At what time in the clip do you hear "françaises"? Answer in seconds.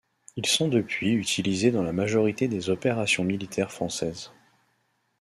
3.71-4.31